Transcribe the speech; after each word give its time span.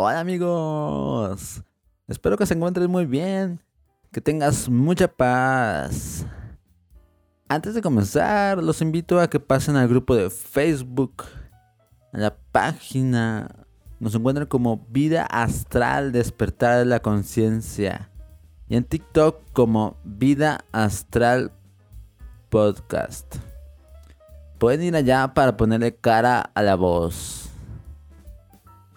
Hola 0.00 0.20
amigos, 0.20 1.64
espero 2.06 2.36
que 2.36 2.46
se 2.46 2.54
encuentres 2.54 2.88
muy 2.88 3.04
bien, 3.04 3.60
que 4.12 4.20
tengas 4.20 4.68
mucha 4.68 5.08
paz. 5.08 6.24
Antes 7.48 7.74
de 7.74 7.82
comenzar, 7.82 8.62
los 8.62 8.80
invito 8.80 9.18
a 9.18 9.28
que 9.28 9.40
pasen 9.40 9.74
al 9.74 9.88
grupo 9.88 10.14
de 10.14 10.30
Facebook, 10.30 11.24
a 12.12 12.18
la 12.18 12.36
página, 12.52 13.66
nos 13.98 14.14
encuentran 14.14 14.46
como 14.46 14.86
Vida 14.88 15.24
Astral 15.24 16.12
Despertar 16.12 16.78
de 16.78 16.84
la 16.84 17.00
Conciencia 17.00 18.08
y 18.68 18.76
en 18.76 18.84
TikTok 18.84 19.50
como 19.52 19.96
Vida 20.04 20.64
Astral 20.70 21.50
Podcast. 22.50 23.34
Pueden 24.58 24.84
ir 24.84 24.94
allá 24.94 25.34
para 25.34 25.56
ponerle 25.56 25.96
cara 25.96 26.52
a 26.54 26.62
la 26.62 26.76
voz. 26.76 27.47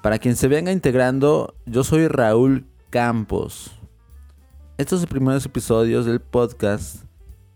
Para 0.01 0.17
quien 0.17 0.35
se 0.35 0.47
venga 0.47 0.71
integrando, 0.71 1.53
yo 1.67 1.83
soy 1.83 2.07
Raúl 2.07 2.65
Campos. 2.89 3.71
Estos 4.79 5.05
primeros 5.05 5.45
episodios 5.45 6.07
del 6.07 6.19
podcast 6.19 7.03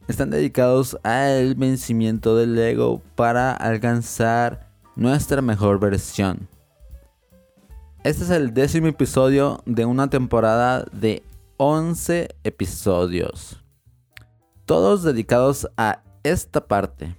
están 0.08 0.30
dedicados 0.30 0.96
al 1.02 1.56
vencimiento 1.56 2.38
del 2.38 2.56
ego 2.60 3.02
para 3.16 3.52
alcanzar 3.52 4.70
nuestra 4.96 5.42
mejor 5.42 5.80
versión. 5.80 6.48
Este 8.04 8.26
es 8.26 8.30
el 8.30 8.54
décimo 8.54 8.86
episodio 8.86 9.64
de 9.66 9.86
una 9.86 10.12
temporada 10.12 10.86
de 10.92 11.24
11 11.58 12.28
episodios. 12.44 13.64
Todos 14.68 15.02
dedicados 15.02 15.68
a 15.78 16.04
esta 16.22 16.68
parte. 16.68 17.18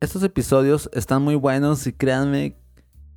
Estos 0.00 0.22
episodios 0.22 0.90
están 0.92 1.22
muy 1.22 1.36
buenos 1.36 1.86
y 1.86 1.94
créanme 1.94 2.58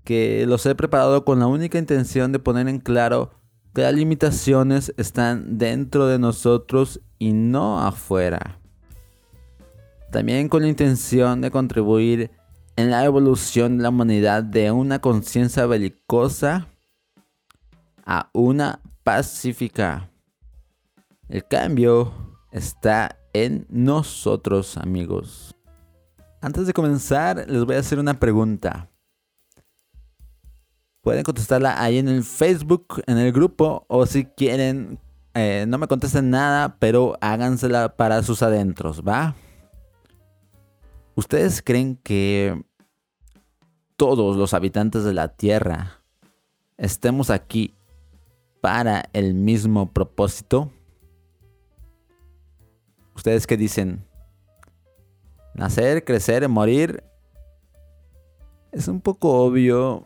que 0.07 0.45
los 0.47 0.65
he 0.65 0.73
preparado 0.73 1.25
con 1.25 1.39
la 1.39 1.47
única 1.47 1.77
intención 1.77 2.31
de 2.31 2.39
poner 2.39 2.69
en 2.69 2.79
claro 2.79 3.31
que 3.75 3.81
las 3.81 3.93
limitaciones 3.93 4.93
están 4.95 5.57
dentro 5.57 6.07
de 6.07 6.17
nosotros 6.17 7.01
y 7.19 7.33
no 7.33 7.81
afuera. 7.81 8.61
También 10.09 10.47
con 10.47 10.61
la 10.61 10.69
intención 10.69 11.41
de 11.41 11.51
contribuir 11.51 12.31
en 12.77 12.89
la 12.89 13.03
evolución 13.03 13.75
de 13.75 13.83
la 13.83 13.89
humanidad 13.89 14.43
de 14.43 14.71
una 14.71 14.99
conciencia 14.99 15.65
belicosa 15.65 16.69
a 18.05 18.29
una 18.31 18.79
pacífica. 19.03 20.09
El 21.27 21.45
cambio 21.45 22.13
está 22.53 23.19
en 23.33 23.67
nosotros, 23.69 24.77
amigos. 24.77 25.53
Antes 26.39 26.65
de 26.65 26.71
comenzar, 26.71 27.45
les 27.49 27.65
voy 27.65 27.75
a 27.75 27.79
hacer 27.79 27.99
una 27.99 28.17
pregunta. 28.17 28.89
Pueden 31.07 31.23
contestarla 31.23 31.81
ahí 31.81 31.99
en 31.99 32.09
el 32.09 32.21
Facebook, 32.21 33.01
en 33.07 33.17
el 33.17 33.31
grupo, 33.31 33.85
o 33.87 34.05
si 34.05 34.25
quieren, 34.25 34.99
eh, 35.35 35.63
no 35.65 35.77
me 35.77 35.87
contesten 35.87 36.29
nada, 36.29 36.75
pero 36.79 37.17
hágansela 37.21 37.95
para 37.95 38.21
sus 38.23 38.43
adentros, 38.43 39.01
¿va? 39.07 39.33
¿Ustedes 41.15 41.61
creen 41.61 41.95
que 41.95 42.61
todos 43.95 44.35
los 44.35 44.53
habitantes 44.53 45.05
de 45.05 45.13
la 45.13 45.29
Tierra 45.29 46.01
estemos 46.75 47.29
aquí 47.29 47.73
para 48.59 49.05
el 49.13 49.33
mismo 49.33 49.93
propósito? 49.93 50.73
¿Ustedes 53.15 53.47
qué 53.47 53.55
dicen? 53.55 54.05
Nacer, 55.53 56.03
crecer, 56.03 56.49
morir. 56.49 57.01
Es 58.73 58.89
un 58.89 58.99
poco 58.99 59.41
obvio 59.45 60.05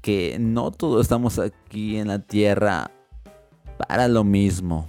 que 0.00 0.38
no 0.40 0.70
todos 0.70 1.02
estamos 1.02 1.38
aquí 1.38 1.98
en 1.98 2.08
la 2.08 2.18
tierra 2.18 2.90
para 3.76 4.08
lo 4.08 4.24
mismo. 4.24 4.88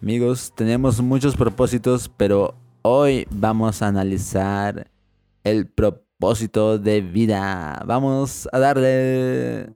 Amigos, 0.00 0.52
tenemos 0.54 1.00
muchos 1.00 1.36
propósitos, 1.36 2.10
pero 2.16 2.54
hoy 2.82 3.26
vamos 3.30 3.82
a 3.82 3.88
analizar 3.88 4.90
el 5.42 5.66
propósito 5.66 6.78
de 6.78 7.00
vida. 7.00 7.82
Vamos 7.86 8.48
a 8.52 8.58
darle. 8.58 9.70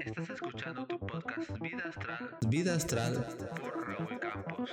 Estás 0.00 0.30
escuchando 0.30 0.86
tu 0.86 0.98
podcast 0.98 1.58
Vida 1.60 1.82
Astral. 1.88 2.30
Vida 2.48 2.74
Astral 2.74 3.26
por 3.60 3.88
Raúl 3.88 4.20
Campos. 4.20 4.70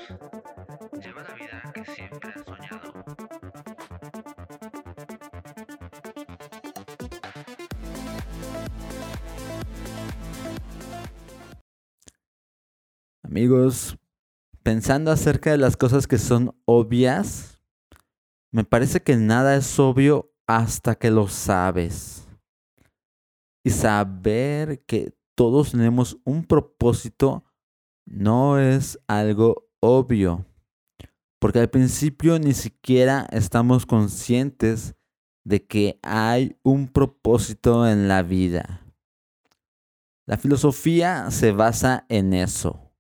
Lleva 1.03 1.23
la 1.23 1.33
vida 1.35 1.71
que 1.73 1.85
siempre 1.85 2.31
has 2.35 2.43
Amigos, 13.41 13.97
pensando 14.61 15.09
acerca 15.09 15.49
de 15.49 15.57
las 15.57 15.75
cosas 15.75 16.05
que 16.05 16.19
son 16.19 16.55
obvias, 16.65 17.59
me 18.51 18.63
parece 18.63 19.01
que 19.01 19.17
nada 19.17 19.55
es 19.55 19.79
obvio 19.79 20.31
hasta 20.45 20.93
que 20.93 21.09
lo 21.09 21.27
sabes. 21.27 22.27
Y 23.63 23.71
saber 23.71 24.85
que 24.85 25.15
todos 25.33 25.71
tenemos 25.71 26.19
un 26.23 26.45
propósito 26.45 27.43
no 28.05 28.59
es 28.59 28.99
algo 29.07 29.67
obvio. 29.79 30.45
Porque 31.39 31.57
al 31.57 31.71
principio 31.71 32.37
ni 32.37 32.53
siquiera 32.53 33.27
estamos 33.31 33.87
conscientes 33.87 34.93
de 35.43 35.65
que 35.65 35.99
hay 36.03 36.59
un 36.61 36.89
propósito 36.89 37.87
en 37.87 38.07
la 38.07 38.21
vida. 38.21 38.85
La 40.27 40.37
filosofía 40.37 41.31
se 41.31 41.51
basa 41.51 42.05
en 42.07 42.35
eso 42.35 42.90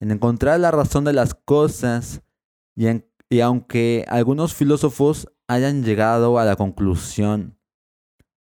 en 0.00 0.10
encontrar 0.10 0.58
la 0.60 0.70
razón 0.70 1.04
de 1.04 1.12
las 1.12 1.34
cosas 1.34 2.22
y, 2.74 2.86
y 3.28 3.40
aunque 3.40 4.04
algunos 4.08 4.54
filósofos 4.54 5.28
hayan 5.46 5.84
llegado 5.84 6.38
a 6.38 6.44
la 6.44 6.56
conclusión 6.56 7.58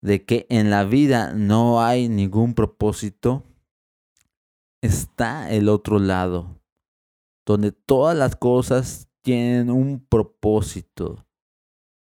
de 0.02 0.26
que 0.26 0.46
en 0.50 0.70
la 0.70 0.84
vida 0.84 1.34
no 1.34 1.82
hay 1.82 2.08
ningún 2.08 2.54
propósito, 2.54 3.44
está 4.82 5.52
el 5.52 5.68
otro 5.68 6.00
lado, 6.00 6.62
donde 7.46 7.72
todas 7.72 8.16
las 8.16 8.36
cosas 8.36 9.10
tienen 9.22 9.70
un 9.70 10.06
propósito, 10.06 11.26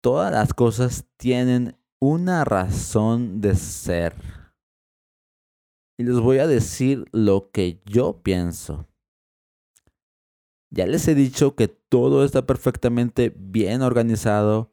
todas 0.01 0.31
las 0.31 0.53
cosas 0.53 1.05
tienen 1.17 1.77
una 1.99 2.45
razón 2.45 3.41
de 3.41 3.55
ser. 3.55 4.15
Y 5.97 6.03
les 6.03 6.19
voy 6.19 6.37
a 6.37 6.47
decir 6.47 7.05
lo 7.11 7.51
que 7.51 7.81
yo 7.85 8.21
pienso. 8.21 8.88
Ya 10.71 10.85
les 10.85 11.07
he 11.07 11.15
dicho 11.15 11.55
que 11.55 11.67
todo 11.67 12.23
está 12.23 12.45
perfectamente 12.45 13.33
bien 13.35 13.81
organizado 13.81 14.71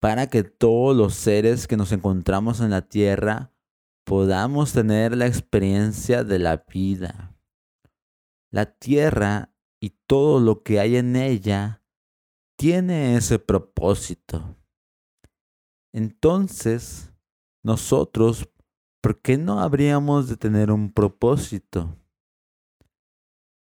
para 0.00 0.28
que 0.28 0.42
todos 0.42 0.96
los 0.96 1.14
seres 1.14 1.66
que 1.66 1.76
nos 1.76 1.92
encontramos 1.92 2.60
en 2.60 2.70
la 2.70 2.82
Tierra 2.82 3.52
podamos 4.04 4.72
tener 4.72 5.16
la 5.16 5.26
experiencia 5.26 6.24
de 6.24 6.38
la 6.38 6.64
vida. 6.72 7.36
La 8.50 8.64
Tierra 8.64 9.54
y 9.80 9.90
todo 10.06 10.40
lo 10.40 10.62
que 10.62 10.80
hay 10.80 10.96
en 10.96 11.14
ella 11.14 11.82
tiene 12.56 13.16
ese 13.16 13.38
propósito. 13.38 14.56
Entonces, 15.92 17.12
nosotros, 17.62 18.48
¿por 19.02 19.20
qué 19.20 19.36
no 19.36 19.60
habríamos 19.60 20.28
de 20.28 20.36
tener 20.36 20.70
un 20.70 20.92
propósito? 20.92 21.97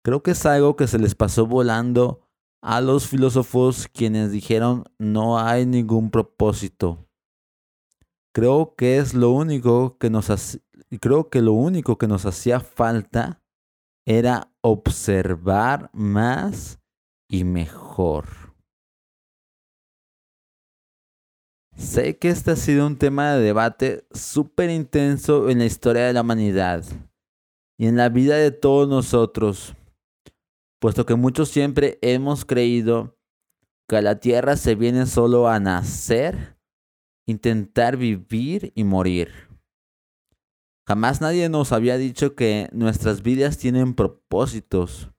Creo 0.03 0.21
que 0.21 0.31
es 0.31 0.45
algo 0.45 0.75
que 0.75 0.87
se 0.87 0.99
les 0.99 1.15
pasó 1.15 1.47
volando 1.47 2.27
a 2.61 2.81
los 2.81 3.07
filósofos 3.07 3.87
quienes 3.87 4.31
dijeron 4.31 4.83
no 4.99 5.39
hay 5.39 5.65
ningún 5.65 6.11
propósito. 6.11 7.07
Creo 8.33 8.75
que 8.75 8.97
es 8.97 9.13
lo 9.13 9.31
único 9.31 9.97
que 9.97 10.09
nos 10.09 10.59
creo 10.99 11.29
que 11.29 11.41
lo 11.41 11.53
único 11.53 11.97
que 11.97 12.07
nos 12.07 12.25
hacía 12.25 12.59
falta 12.59 13.41
era 14.05 14.51
observar 14.61 15.89
más 15.93 16.79
y 17.29 17.45
mejor. 17.45 18.25
Sé 21.77 22.17
que 22.17 22.29
este 22.29 22.51
ha 22.51 22.55
sido 22.57 22.85
un 22.85 22.97
tema 22.97 23.33
de 23.33 23.41
debate 23.41 24.05
súper 24.11 24.69
intenso 24.69 25.49
en 25.49 25.59
la 25.59 25.65
historia 25.65 26.03
de 26.03 26.13
la 26.13 26.21
humanidad 26.21 26.83
y 27.77 27.87
en 27.87 27.95
la 27.95 28.09
vida 28.09 28.35
de 28.35 28.51
todos 28.51 28.87
nosotros 28.87 29.75
puesto 30.83 31.05
que 31.05 31.15
muchos 31.15 31.47
siempre 31.47 31.97
hemos 32.01 32.43
creído 32.43 33.17
que 33.87 33.95
a 33.95 34.01
la 34.01 34.19
tierra 34.19 34.57
se 34.57 34.75
viene 34.75 35.05
solo 35.05 35.47
a 35.47 35.57
nacer, 35.57 36.59
intentar 37.25 37.95
vivir 37.95 38.73
y 38.75 38.83
morir. 38.83 39.29
Jamás 40.85 41.21
nadie 41.21 41.47
nos 41.47 41.71
había 41.71 41.97
dicho 41.97 42.35
que 42.35 42.67
nuestras 42.73 43.23
vidas 43.23 43.57
tienen 43.57 43.93
propósitos. 43.93 45.09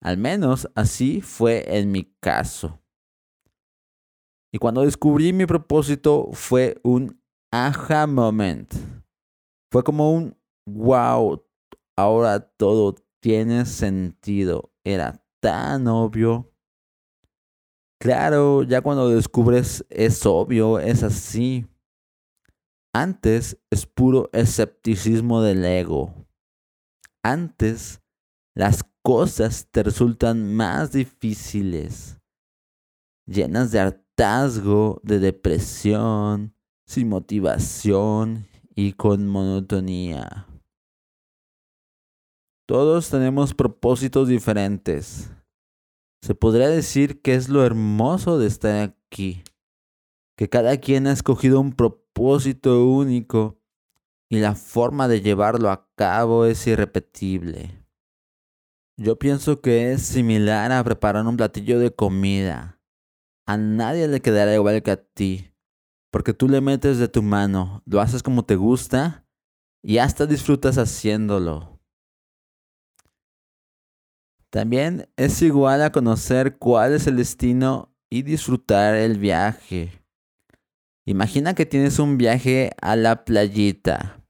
Al 0.00 0.16
menos 0.16 0.70
así 0.74 1.20
fue 1.20 1.78
en 1.78 1.92
mi 1.92 2.16
caso. 2.18 2.80
Y 4.50 4.56
cuando 4.56 4.80
descubrí 4.80 5.34
mi 5.34 5.44
propósito 5.44 6.30
fue 6.32 6.80
un 6.82 7.22
aha 7.52 8.06
moment. 8.06 8.72
Fue 9.70 9.84
como 9.84 10.10
un 10.10 10.38
wow, 10.64 11.44
ahora 11.98 12.40
todo 12.40 12.94
tiene 13.20 13.66
sentido. 13.66 14.69
Era 14.84 15.22
tan 15.40 15.86
obvio. 15.88 16.52
Claro, 18.00 18.62
ya 18.62 18.80
cuando 18.80 19.10
descubres 19.10 19.84
es 19.90 20.24
obvio, 20.24 20.78
es 20.78 21.02
así. 21.02 21.66
Antes 22.92 23.58
es 23.70 23.86
puro 23.86 24.30
escepticismo 24.32 25.42
del 25.42 25.64
ego. 25.64 26.14
Antes 27.22 28.00
las 28.54 28.82
cosas 29.02 29.68
te 29.70 29.82
resultan 29.82 30.54
más 30.54 30.92
difíciles, 30.92 32.18
llenas 33.26 33.70
de 33.70 33.80
hartazgo, 33.80 35.00
de 35.04 35.18
depresión, 35.18 36.54
sin 36.86 37.08
motivación 37.08 38.46
y 38.74 38.94
con 38.94 39.28
monotonía. 39.28 40.49
Todos 42.70 43.10
tenemos 43.10 43.52
propósitos 43.52 44.28
diferentes. 44.28 45.28
Se 46.22 46.36
podría 46.36 46.68
decir 46.68 47.20
que 47.20 47.34
es 47.34 47.48
lo 47.48 47.66
hermoso 47.66 48.38
de 48.38 48.46
estar 48.46 48.76
aquí, 48.76 49.42
que 50.36 50.48
cada 50.48 50.76
quien 50.76 51.08
ha 51.08 51.12
escogido 51.12 51.58
un 51.60 51.72
propósito 51.72 52.86
único 52.86 53.58
y 54.28 54.38
la 54.38 54.54
forma 54.54 55.08
de 55.08 55.20
llevarlo 55.20 55.68
a 55.68 55.90
cabo 55.96 56.44
es 56.44 56.64
irrepetible. 56.68 57.84
Yo 58.96 59.18
pienso 59.18 59.60
que 59.60 59.90
es 59.90 60.02
similar 60.02 60.70
a 60.70 60.84
preparar 60.84 61.26
un 61.26 61.36
platillo 61.36 61.80
de 61.80 61.92
comida. 61.92 62.80
A 63.48 63.56
nadie 63.56 64.06
le 64.06 64.20
quedará 64.20 64.54
igual 64.54 64.80
que 64.84 64.92
a 64.92 65.02
ti, 65.02 65.52
porque 66.12 66.34
tú 66.34 66.48
le 66.48 66.60
metes 66.60 66.98
de 66.98 67.08
tu 67.08 67.20
mano, 67.20 67.82
lo 67.84 68.00
haces 68.00 68.22
como 68.22 68.44
te 68.44 68.54
gusta 68.54 69.26
y 69.82 69.98
hasta 69.98 70.26
disfrutas 70.26 70.78
haciéndolo. 70.78 71.79
También 74.50 75.08
es 75.16 75.42
igual 75.42 75.80
a 75.82 75.92
conocer 75.92 76.58
cuál 76.58 76.94
es 76.94 77.06
el 77.06 77.16
destino 77.16 77.94
y 78.10 78.22
disfrutar 78.22 78.96
el 78.96 79.16
viaje. 79.18 80.04
Imagina 81.06 81.54
que 81.54 81.66
tienes 81.66 82.00
un 82.00 82.18
viaje 82.18 82.72
a 82.82 82.96
la 82.96 83.24
playita. 83.24 84.24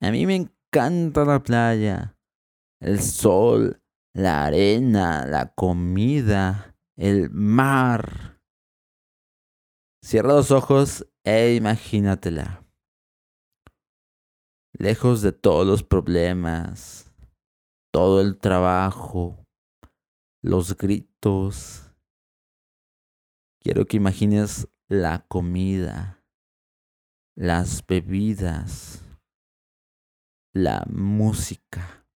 A 0.00 0.10
mí 0.10 0.26
me 0.26 0.36
encanta 0.36 1.24
la 1.24 1.42
playa, 1.42 2.16
el 2.80 3.00
sol, 3.00 3.82
la 4.12 4.44
arena, 4.44 5.26
la 5.26 5.54
comida, 5.54 6.76
el 6.96 7.30
mar. 7.30 8.38
Cierra 10.02 10.34
los 10.34 10.50
ojos 10.50 11.06
e 11.24 11.54
imagínatela. 11.54 12.62
Lejos 14.78 15.22
de 15.22 15.32
todos 15.32 15.66
los 15.66 15.82
problemas, 15.82 17.10
todo 17.90 18.20
el 18.20 18.38
trabajo, 18.38 19.45
los 20.46 20.76
gritos. 20.76 21.92
Quiero 23.60 23.84
que 23.84 23.96
imagines 23.96 24.68
la 24.88 25.26
comida, 25.26 26.24
las 27.34 27.84
bebidas, 27.84 29.02
la 30.54 30.84
música. 30.88 32.06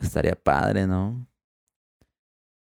Estaría 0.00 0.34
padre, 0.34 0.88
¿no? 0.88 1.28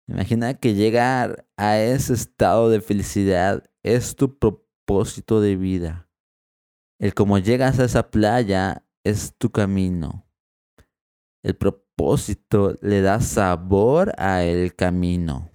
Imagina 0.08 0.56
que 0.56 0.74
llegar 0.74 1.48
a 1.58 1.78
ese 1.78 2.14
estado 2.14 2.70
de 2.72 2.82
felicidad 2.82 3.70
es 3.84 4.16
tu 4.16 4.40
propósito 4.40 5.42
de 5.42 5.58
vida. 5.58 6.10
El 6.98 7.14
cómo 7.14 7.38
llegas 7.38 7.78
a 7.78 7.86
esa 7.86 8.10
playa 8.10 8.84
es 9.04 9.36
tu 9.38 9.52
camino. 9.52 10.27
El 11.48 11.56
propósito 11.56 12.78
le 12.82 13.00
da 13.00 13.22
sabor 13.22 14.12
a 14.18 14.44
el 14.44 14.76
camino. 14.76 15.50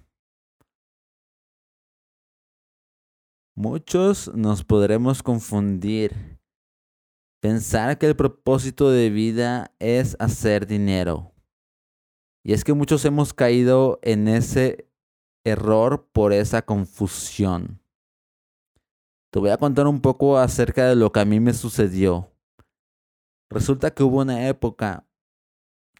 Muchos 3.55 4.33
nos 4.33 4.63
podremos 4.63 5.21
confundir. 5.21 6.39
Pensar 7.43 7.99
que 7.99 8.07
el 8.07 8.15
propósito 8.15 8.89
de 8.89 9.11
vida 9.11 9.75
es 9.77 10.17
hacer 10.19 10.65
dinero 10.65 11.35
y 12.43 12.53
es 12.53 12.63
que 12.63 12.73
muchos 12.73 13.05
hemos 13.05 13.31
caído 13.31 13.99
en 14.01 14.27
ese 14.27 14.89
error 15.45 16.09
por 16.11 16.33
esa 16.33 16.63
confusión. 16.63 17.83
Te 19.31 19.37
voy 19.37 19.51
a 19.51 19.57
contar 19.57 19.85
un 19.85 20.01
poco 20.01 20.39
acerca 20.39 20.89
de 20.89 20.95
lo 20.95 21.11
que 21.11 21.19
a 21.19 21.25
mí 21.25 21.39
me 21.39 21.53
sucedió. 21.53 22.31
Resulta 23.51 23.93
que 23.93 24.01
hubo 24.01 24.21
una 24.21 24.47
época 24.47 25.07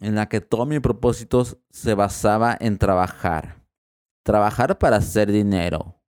en 0.00 0.14
la 0.14 0.28
que 0.28 0.40
todo 0.40 0.66
mi 0.66 0.80
propósito 0.80 1.44
se 1.70 1.94
basaba 1.94 2.56
en 2.58 2.78
trabajar. 2.78 3.64
Trabajar 4.24 4.78
para 4.78 4.96
hacer 4.96 5.30
dinero. 5.30 6.00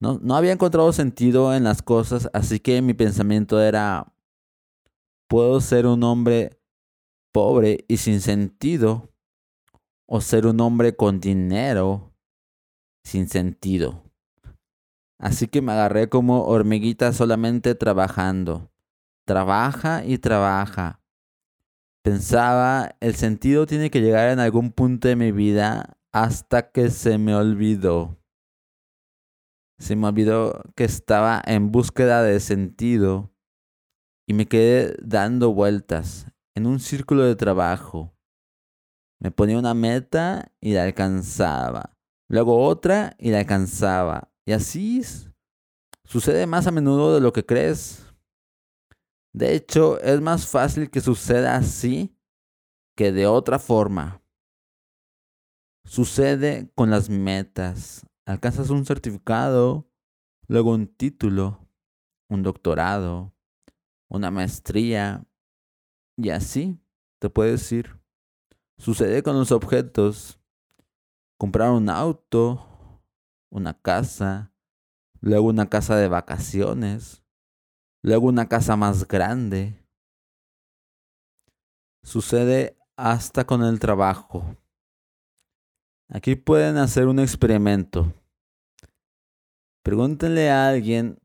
No, 0.00 0.18
no 0.20 0.36
había 0.36 0.52
encontrado 0.52 0.92
sentido 0.92 1.54
en 1.54 1.64
las 1.64 1.82
cosas, 1.82 2.28
así 2.32 2.60
que 2.60 2.82
mi 2.82 2.92
pensamiento 2.92 3.60
era, 3.60 4.12
puedo 5.28 5.60
ser 5.60 5.86
un 5.86 6.02
hombre 6.04 6.60
pobre 7.32 7.84
y 7.88 7.98
sin 7.98 8.20
sentido 8.20 9.12
o 10.06 10.20
ser 10.20 10.46
un 10.46 10.60
hombre 10.60 10.96
con 10.96 11.20
dinero 11.20 12.14
sin 13.04 13.28
sentido. 13.28 14.02
Así 15.18 15.48
que 15.48 15.62
me 15.62 15.72
agarré 15.72 16.08
como 16.08 16.44
hormiguita 16.46 17.12
solamente 17.12 17.74
trabajando. 17.74 18.70
Trabaja 19.26 20.04
y 20.04 20.18
trabaja. 20.18 21.00
Pensaba, 22.06 22.94
el 23.00 23.16
sentido 23.16 23.66
tiene 23.66 23.90
que 23.90 24.00
llegar 24.00 24.30
en 24.30 24.38
algún 24.38 24.70
punto 24.70 25.08
de 25.08 25.16
mi 25.16 25.32
vida 25.32 25.98
hasta 26.12 26.70
que 26.70 26.90
se 26.90 27.18
me 27.18 27.34
olvidó. 27.34 28.16
Se 29.78 29.96
me 29.96 30.06
olvidó 30.06 30.62
que 30.76 30.84
estaba 30.84 31.42
en 31.44 31.72
búsqueda 31.72 32.22
de 32.22 32.38
sentido 32.38 33.34
y 34.28 34.34
me 34.34 34.46
quedé 34.46 34.96
dando 35.02 35.52
vueltas 35.52 36.28
en 36.54 36.66
un 36.66 36.78
círculo 36.78 37.24
de 37.24 37.34
trabajo 37.34 38.16
me 39.20 39.30
ponía 39.30 39.58
una 39.58 39.74
meta 39.74 40.52
y 40.60 40.74
la 40.74 40.84
alcanzaba. 40.84 41.96
Luego 42.28 42.64
otra 42.64 43.14
y 43.18 43.30
la 43.30 43.38
alcanzaba. 43.38 44.30
Y 44.46 44.52
así 44.52 45.02
sucede 46.04 46.46
más 46.46 46.66
a 46.66 46.70
menudo 46.70 47.14
de 47.14 47.20
lo 47.20 47.32
que 47.32 47.44
crees. 47.44 48.05
De 49.36 49.54
hecho, 49.54 50.00
es 50.00 50.18
más 50.22 50.46
fácil 50.46 50.88
que 50.88 51.02
suceda 51.02 51.56
así 51.56 52.16
que 52.96 53.12
de 53.12 53.26
otra 53.26 53.58
forma. 53.58 54.22
Sucede 55.84 56.72
con 56.74 56.88
las 56.88 57.10
metas. 57.10 58.06
Alcanzas 58.24 58.70
un 58.70 58.86
certificado, 58.86 59.90
luego 60.48 60.70
un 60.70 60.86
título, 60.86 61.68
un 62.30 62.42
doctorado, 62.42 63.34
una 64.08 64.30
maestría 64.30 65.26
y 66.16 66.30
así 66.30 66.80
te 67.18 67.28
puedes 67.28 67.70
ir. 67.72 68.00
Sucede 68.78 69.22
con 69.22 69.36
los 69.36 69.52
objetos. 69.52 70.40
Comprar 71.36 71.72
un 71.72 71.90
auto, 71.90 73.02
una 73.50 73.78
casa, 73.78 74.54
luego 75.20 75.48
una 75.48 75.68
casa 75.68 75.94
de 75.96 76.08
vacaciones, 76.08 77.25
luego 78.06 78.28
una 78.28 78.48
casa 78.48 78.76
más 78.76 79.08
grande. 79.08 79.74
Sucede 82.04 82.78
hasta 82.96 83.44
con 83.44 83.64
el 83.64 83.80
trabajo. 83.80 84.56
Aquí 86.08 86.36
pueden 86.36 86.76
hacer 86.76 87.08
un 87.08 87.18
experimento. 87.18 88.14
Pregúntenle 89.82 90.50
a 90.50 90.68
alguien 90.68 91.18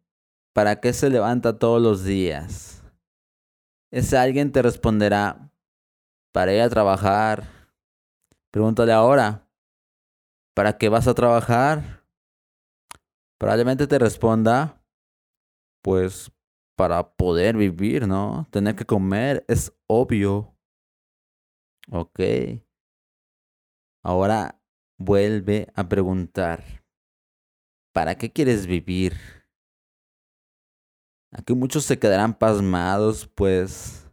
para 0.54 0.80
qué 0.80 0.92
se 0.92 1.12
levanta 1.12 1.60
todos 1.60 1.80
los 1.80 2.04
días. 2.04 2.84
Ese 3.92 4.18
alguien 4.18 4.52
te 4.52 4.64
responderá, 4.64 5.52
para 6.32 6.52
ir 6.52 6.62
a 6.62 6.70
trabajar. 6.70 7.44
Pregúntale 8.50 8.92
ahora, 8.92 9.48
¿para 10.56 10.80
qué 10.80 10.90
vas 10.90 11.08
a 11.08 11.14
trabajar? 11.14 12.04
Probablemente 13.38 13.86
te 13.86 14.00
responda, 14.00 14.84
pues 15.84 16.32
para 16.75 17.16
poder 17.16 17.58
vivir, 17.58 18.08
¿no? 18.08 18.48
Tener 18.51 18.75
que 18.75 18.86
comer 18.86 19.46
es 19.48 19.74
obvio. 19.88 20.56
Ok. 21.92 22.20
Ahora 24.04 24.60
vuelve 24.98 25.68
a 25.75 25.88
preguntar, 25.88 26.63
¿para 27.94 28.16
qué 28.16 28.32
quieres 28.32 28.66
vivir? 28.66 29.13
Aquí 31.32 31.54
muchos 31.54 31.86
se 31.86 32.00
quedarán 32.00 32.34
pasmados, 32.34 33.28
pues 33.28 34.12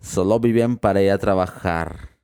solo 0.00 0.40
viven 0.40 0.76
para 0.76 1.02
ir 1.02 1.10
a 1.10 1.18
trabajar. 1.18 2.18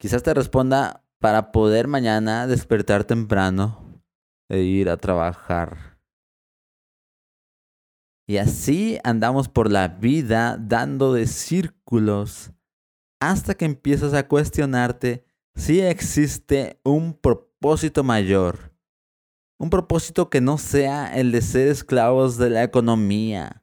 Quizás 0.00 0.22
te 0.22 0.34
responda 0.34 1.04
para 1.20 1.52
poder 1.52 1.88
mañana 1.88 2.46
despertar 2.46 3.04
temprano 3.04 4.02
e 4.48 4.60
ir 4.60 4.90
a 4.90 4.96
trabajar. 4.96 5.93
Y 8.26 8.38
así 8.38 8.98
andamos 9.04 9.48
por 9.48 9.70
la 9.70 9.88
vida 9.88 10.56
dando 10.58 11.12
de 11.12 11.26
círculos 11.26 12.52
hasta 13.20 13.54
que 13.54 13.64
empiezas 13.64 14.14
a 14.14 14.26
cuestionarte 14.28 15.24
si 15.54 15.80
existe 15.80 16.80
un 16.84 17.14
propósito 17.14 18.02
mayor. 18.02 18.72
Un 19.58 19.70
propósito 19.70 20.30
que 20.30 20.40
no 20.40 20.58
sea 20.58 21.14
el 21.14 21.32
de 21.32 21.40
ser 21.40 21.68
esclavos 21.68 22.36
de 22.38 22.50
la 22.50 22.64
economía, 22.64 23.62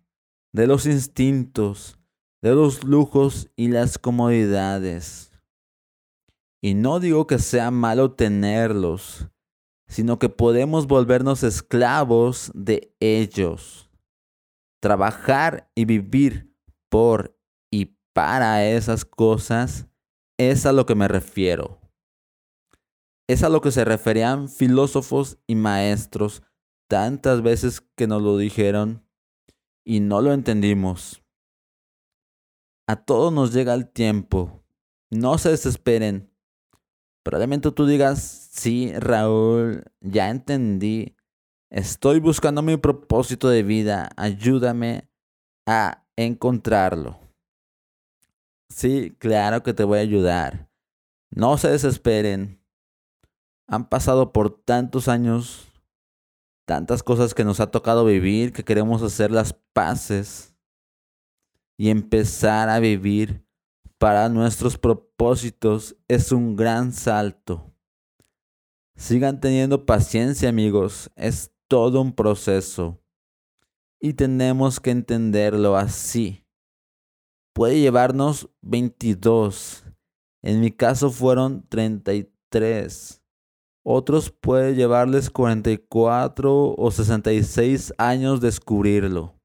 de 0.54 0.68
los 0.68 0.86
instintos, 0.86 2.00
de 2.42 2.56
los 2.56 2.84
lujos 2.84 3.50
y 3.56 3.68
las 3.68 3.98
comodidades. 3.98 5.32
Y 6.62 6.76
no 6.76 7.00
digo 7.00 7.28
que 7.28 7.40
sea 7.40 7.72
malo 7.72 8.14
tenerlos, 8.14 9.28
sino 9.88 10.18
que 10.18 10.30
podemos 10.30 10.88
volvernos 10.88 11.44
esclavos 11.44 12.52
de 12.54 12.96
ellos. 13.00 13.91
Trabajar 14.82 15.72
y 15.76 15.86
vivir 15.86 16.54
por 16.90 17.40
y 17.72 17.98
para 18.14 18.68
esas 18.68 19.06
cosas 19.06 19.88
es 20.38 20.66
a 20.66 20.74
lo 20.74 20.86
que 20.86 20.96
me 20.96 21.08
refiero. 21.08 21.80
Es 23.30 23.44
a 23.44 23.50
lo 23.50 23.62
que 23.62 23.72
se 23.72 23.86
referían 23.86 24.50
filósofos 24.50 25.38
y 25.48 25.56
maestros 25.56 26.44
tantas 26.90 27.42
veces 27.42 27.82
que 27.96 28.08
nos 28.08 28.22
lo 28.22 28.38
dijeron 28.38 29.06
y 29.86 30.00
no 30.02 30.22
lo 30.22 30.34
entendimos. 30.34 31.24
A 32.88 32.98
todos 32.98 33.32
nos 33.32 33.54
llega 33.54 33.74
el 33.74 33.88
tiempo. 33.88 34.66
No 35.10 35.38
se 35.38 35.50
desesperen. 35.50 36.34
Probablemente 37.24 37.72
tú 37.72 37.86
digas, 37.86 38.50
sí, 38.52 38.92
Raúl, 38.98 39.84
ya 40.02 40.30
entendí. 40.30 41.16
Estoy 41.72 42.20
buscando 42.20 42.62
mi 42.62 42.76
propósito 42.76 43.48
de 43.48 43.64
vida. 43.64 44.10
Ayúdame 44.18 45.10
a 45.66 46.04
encontrarlo. 46.18 47.18
Sí, 48.68 49.16
claro 49.20 49.64
que 49.64 49.74
te 49.74 49.86
voy 49.86 50.00
a 50.00 50.02
ayudar. 50.02 50.70
No 51.30 51.58
se 51.58 51.70
desesperen. 51.70 52.62
Han 53.68 53.88
pasado 53.88 54.34
por 54.34 54.62
tantos 54.64 55.08
años, 55.08 55.72
tantas 56.66 57.04
cosas 57.04 57.34
que 57.34 57.46
nos 57.46 57.62
ha 57.62 57.72
tocado 57.72 58.04
vivir, 58.04 58.52
que 58.52 58.66
queremos 58.66 59.02
hacer 59.02 59.32
las 59.32 59.54
paces 59.72 60.54
y 61.78 61.90
empezar 61.90 62.68
a 62.68 62.80
vivir 62.80 63.46
para 63.98 64.28
nuestros 64.28 64.78
propósitos 64.78 65.96
es 66.10 66.34
un 66.34 66.58
gran 66.58 66.92
salto. 66.92 67.74
Sigan 68.98 69.40
teniendo 69.40 69.86
paciencia 69.86 70.50
amigos, 70.50 71.10
es 71.16 71.52
todo 71.72 72.02
un 72.02 72.12
proceso 72.12 73.02
y 73.98 74.12
tenemos 74.14 74.82
que 74.82 74.92
entenderlo 74.92 75.78
así. 75.78 76.46
Puede 77.54 77.80
llevarnos 77.80 78.50
22, 78.62 79.86
en 80.42 80.60
mi 80.60 80.72
caso 80.72 81.10
fueron 81.10 81.66
33. 81.70 83.24
Otros 83.84 84.30
puede 84.30 84.76
llevarles 84.76 85.30
44 85.30 86.76
o 86.78 86.92
66 86.92 87.94
años 87.98 88.42
descubrirlo. 88.42 89.40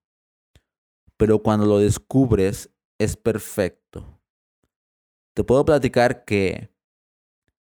Pero 1.16 1.42
cuando 1.42 1.64
lo 1.64 1.78
descubres 1.78 2.71
es 2.99 3.16
perfecto 3.16 4.16
te 5.37 5.45
puedo 5.45 5.66
platicar 5.66 6.25
que 6.25 6.71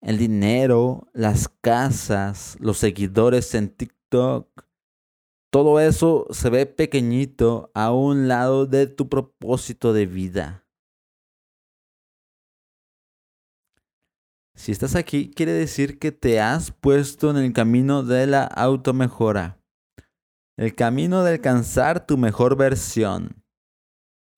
el 0.02 0.18
dinero, 0.18 1.08
las 1.14 1.48
casas, 1.48 2.58
los 2.60 2.76
seguidores 2.76 3.54
en 3.54 3.70
TikTok, 3.70 4.01
todo 5.50 5.80
eso 5.80 6.26
se 6.30 6.50
ve 6.50 6.66
pequeñito 6.66 7.70
a 7.74 7.92
un 7.92 8.28
lado 8.28 8.66
de 8.66 8.86
tu 8.86 9.08
propósito 9.08 9.92
de 9.92 10.06
vida. 10.06 10.66
Si 14.54 14.70
estás 14.70 14.94
aquí, 14.94 15.30
quiere 15.34 15.52
decir 15.52 15.98
que 15.98 16.12
te 16.12 16.40
has 16.40 16.70
puesto 16.70 17.30
en 17.30 17.36
el 17.38 17.52
camino 17.52 18.02
de 18.02 18.26
la 18.26 18.44
automejora. 18.44 19.58
El 20.56 20.74
camino 20.74 21.24
de 21.24 21.32
alcanzar 21.32 22.06
tu 22.06 22.16
mejor 22.16 22.56
versión. 22.56 23.42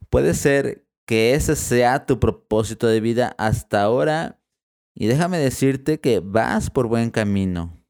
Puede 0.08 0.34
ser 0.34 0.86
que 1.06 1.34
ese 1.34 1.56
sea 1.56 2.06
tu 2.06 2.20
propósito 2.20 2.86
de 2.86 3.00
vida 3.00 3.34
hasta 3.36 3.82
ahora 3.82 4.40
y 4.94 5.06
déjame 5.06 5.38
decirte 5.38 6.00
que 6.00 6.20
vas 6.20 6.70
por 6.70 6.86
buen 6.86 7.10
camino. 7.10 7.83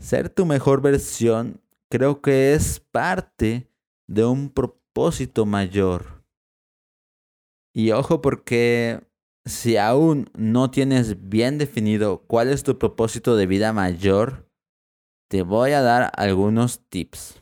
Ser 0.00 0.30
tu 0.30 0.46
mejor 0.46 0.80
versión 0.80 1.60
creo 1.90 2.22
que 2.22 2.54
es 2.54 2.80
parte 2.80 3.70
de 4.08 4.24
un 4.24 4.48
propósito 4.48 5.44
mayor. 5.44 6.24
Y 7.74 7.90
ojo 7.92 8.22
porque 8.22 9.06
si 9.44 9.76
aún 9.76 10.30
no 10.34 10.70
tienes 10.70 11.28
bien 11.28 11.58
definido 11.58 12.24
cuál 12.26 12.48
es 12.48 12.62
tu 12.62 12.78
propósito 12.78 13.36
de 13.36 13.46
vida 13.46 13.72
mayor, 13.74 14.50
te 15.28 15.42
voy 15.42 15.72
a 15.72 15.82
dar 15.82 16.10
algunos 16.16 16.80
tips. 16.88 17.40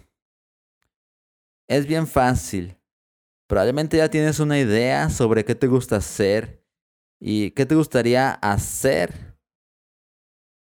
Es 1.69 1.87
bien 1.87 2.07
fácil. 2.07 2.77
Probablemente 3.47 3.97
ya 3.99 4.11
tienes 4.11 4.41
una 4.41 4.59
idea 4.59 5.11
sobre 5.11 5.45
qué 5.45 5.55
te 5.55 5.69
gusta 5.69 5.97
hacer 5.97 6.63
y 7.21 7.53
qué 7.53 7.67
te 7.67 7.77
gustaría 7.77 8.33
hacer. 8.33 9.28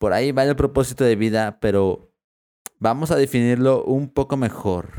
Por 0.06 0.14
ahí 0.14 0.32
va 0.32 0.44
el 0.44 0.56
propósito 0.56 1.04
de 1.04 1.16
vida, 1.16 1.60
pero 1.60 2.14
vamos 2.78 3.10
a 3.10 3.16
definirlo 3.16 3.84
un 3.86 4.08
poco 4.08 4.38
mejor. 4.38 4.92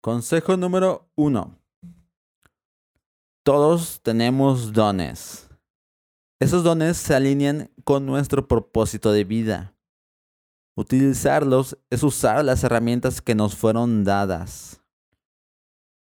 Consejo 0.00 0.56
número 0.56 1.10
uno. 1.16 1.58
Todos 3.42 4.00
tenemos 4.02 4.72
dones. 4.72 5.50
Esos 6.38 6.62
dones 6.62 6.96
se 6.96 7.12
alinean 7.12 7.72
con 7.82 8.06
nuestro 8.06 8.46
propósito 8.46 9.10
de 9.10 9.24
vida. 9.24 9.76
Utilizarlos 10.76 11.76
es 11.90 12.04
usar 12.04 12.44
las 12.44 12.62
herramientas 12.62 13.20
que 13.20 13.34
nos 13.34 13.56
fueron 13.56 14.04
dadas. 14.04 14.80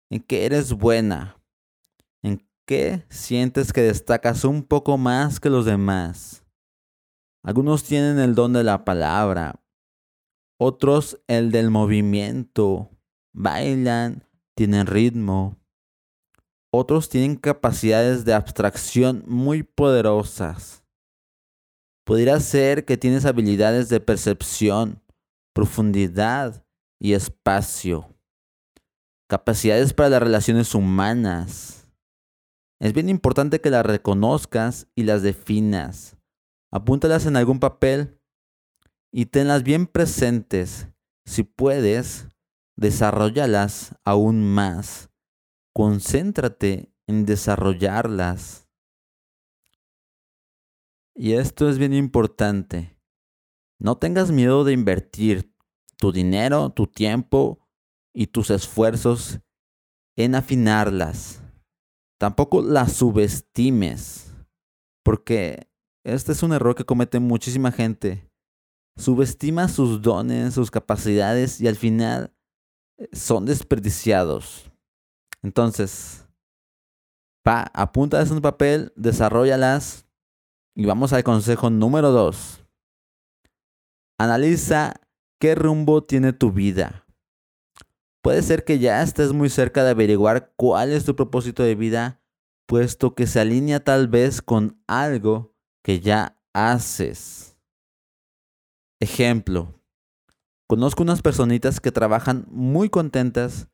¿En 0.10 0.20
qué 0.20 0.46
eres 0.46 0.74
buena? 0.74 1.42
¿En 2.70 2.76
qué 2.76 3.06
sientes 3.10 3.72
que 3.72 3.82
destacas 3.82 4.44
un 4.44 4.62
poco 4.62 4.98
más 4.98 5.40
que 5.40 5.50
los 5.50 5.66
demás? 5.66 6.44
Algunos 7.42 7.86
tienen 7.86 8.20
el 8.20 8.36
don 8.36 8.52
de 8.52 8.66
la 8.66 8.84
palabra, 8.84 9.64
otros 10.60 11.22
el 11.28 11.52
del 11.52 11.72
movimiento, 11.72 12.90
bailan, 13.34 14.28
tienen 14.54 14.86
ritmo. 14.86 15.56
Otros 16.70 17.08
tienen 17.08 17.38
capacidades 17.38 18.26
de 18.26 18.34
abstracción 18.34 19.24
muy 19.28 19.64
poderosas. 19.64 20.84
Pudiera 22.06 22.38
ser 22.42 22.84
que 22.84 22.98
tienes 22.98 23.24
habilidades 23.24 23.88
de 23.88 24.02
percepción, 24.02 25.02
profundidad 25.54 26.66
y 27.00 27.14
espacio. 27.14 28.14
Capacidades 29.30 29.94
para 29.94 30.10
las 30.10 30.22
relaciones 30.22 30.76
humanas. 30.76 31.87
Es 32.80 32.94
bien 32.94 33.10
importante 33.10 33.60
que 33.60 33.72
las 33.72 33.86
reconozcas 33.86 34.88
y 34.96 35.04
las 35.04 35.24
definas. 35.24 36.18
Apúntalas 36.72 37.26
en 37.26 37.36
algún 37.36 37.60
papel 37.60 38.20
y 39.12 39.26
tenlas 39.26 39.64
bien 39.64 39.88
presentes. 39.88 40.88
Si 41.26 41.44
puedes, 41.44 42.28
desarrollalas 42.76 43.96
aún 44.04 44.44
más. 44.44 45.10
Concéntrate 45.74 46.94
en 47.08 47.26
desarrollarlas. 47.26 48.68
Y 51.16 51.34
esto 51.34 51.68
es 51.70 51.80
bien 51.80 51.94
importante. 51.94 53.00
No 53.80 53.98
tengas 53.98 54.32
miedo 54.32 54.64
de 54.64 54.74
invertir 54.74 55.52
tu 55.98 56.12
dinero, 56.12 56.70
tu 56.70 56.86
tiempo 56.86 57.60
y 58.14 58.28
tus 58.28 58.52
esfuerzos 58.52 59.40
en 60.16 60.36
afinarlas. 60.36 61.42
Tampoco 62.18 62.62
las 62.62 62.94
subestimes, 62.94 64.34
porque 65.04 65.70
este 66.04 66.32
es 66.32 66.42
un 66.42 66.54
error 66.54 66.74
que 66.74 66.86
comete 66.86 67.20
muchísima 67.20 67.72
gente. 67.72 68.32
Subestima 68.98 69.68
sus 69.68 70.02
dones, 70.02 70.56
sus 70.56 70.72
capacidades 70.72 71.62
y 71.62 71.68
al 71.68 71.76
final 71.76 72.34
eh, 72.98 73.08
son 73.14 73.46
desperdiciados. 73.46 74.72
Entonces, 75.44 76.28
pa, 77.44 77.70
apunta 77.74 78.22
en 78.22 78.32
un 78.32 78.42
papel, 78.42 78.92
desarrollalas 78.96 80.08
y 80.76 80.86
vamos 80.86 81.14
al 81.14 81.24
consejo 81.24 81.70
número 81.70 82.12
dos. 82.12 82.64
Analiza 84.18 84.96
qué 85.40 85.54
rumbo 85.54 86.04
tiene 86.04 86.34
tu 86.34 86.52
vida. 86.52 87.07
Puede 88.28 88.44
ser 88.44 88.66
que 88.66 88.78
ya 88.78 89.02
estés 89.02 89.32
muy 89.32 89.50
cerca 89.50 89.86
de 89.86 89.92
averiguar 89.92 90.52
cuál 90.58 90.92
es 90.92 91.06
tu 91.06 91.16
propósito 91.16 91.64
de 91.64 91.76
vida, 91.76 92.22
puesto 92.68 93.16
que 93.16 93.26
se 93.26 93.40
alinea 93.40 93.82
tal 93.82 94.10
vez 94.10 94.42
con 94.42 94.84
algo 94.86 95.56
que 95.82 96.02
ya 96.02 96.38
haces. 96.54 97.58
Ejemplo, 99.00 99.82
Conozco 100.68 101.04
unas 101.04 101.22
personitas 101.22 101.80
que 101.80 101.94
trabajan 101.94 102.46
muy 102.50 102.90
contentas 102.90 103.70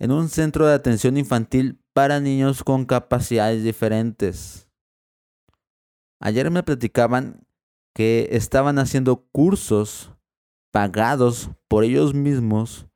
en 0.00 0.10
un 0.10 0.28
centro 0.28 0.66
de 0.66 0.74
atención 0.74 1.16
infantil 1.16 1.80
para 1.92 2.18
niños 2.18 2.64
con 2.64 2.86
capacidades 2.86 3.62
diferentes. 3.62 4.68
Ayer 6.20 6.50
me 6.50 6.64
platicaban 6.64 7.46
que 7.94 8.30
estaban 8.32 8.80
haciendo 8.80 9.28
cursos 9.30 10.10
pagados 10.72 11.50
por 11.68 11.84
ellos 11.84 12.14
mismos 12.14 12.88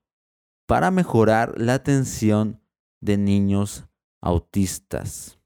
para 0.66 0.90
mejorar 0.90 1.54
la 1.60 1.74
atención 1.74 2.60
de 3.00 3.16
niños 3.16 3.86
autistas. 4.20 5.38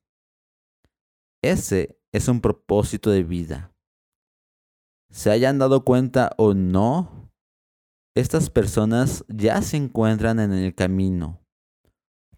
Ese 1.42 1.98
es 2.12 2.28
un 2.28 2.40
propósito 2.40 3.10
de 3.10 3.22
vida. 3.22 3.72
Se 5.10 5.30
hayan 5.30 5.58
dado 5.58 5.84
cuenta 5.84 6.32
o 6.36 6.54
no, 6.54 7.30
estas 8.14 8.50
personas 8.50 9.24
ya 9.28 9.60
se 9.62 9.76
encuentran 9.76 10.40
en 10.40 10.52
el 10.52 10.74
camino 10.74 11.40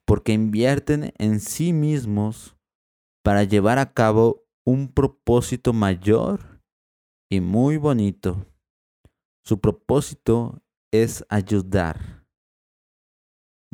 porque 0.04 0.32
invierten 0.32 1.14
en 1.18 1.40
sí 1.40 1.72
mismos 1.72 2.56
para 3.24 3.44
llevar 3.44 3.78
a 3.78 3.92
cabo 3.92 4.44
un 4.64 4.88
propósito 4.88 5.72
mayor 5.72 6.60
y 7.30 7.40
muy 7.40 7.76
bonito. 7.76 8.46
Su 9.44 9.60
propósito 9.60 10.62
es 10.92 11.24
ayudar. 11.28 12.11